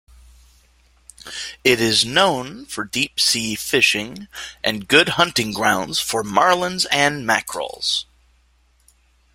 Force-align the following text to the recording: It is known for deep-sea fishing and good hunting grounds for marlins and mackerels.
It 1.63 1.79
is 1.79 2.03
known 2.05 2.65
for 2.65 2.83
deep-sea 2.83 3.53
fishing 3.53 4.27
and 4.63 4.87
good 4.87 5.09
hunting 5.09 5.53
grounds 5.53 5.99
for 5.99 6.23
marlins 6.23 6.87
and 6.91 7.23
mackerels. 7.23 8.07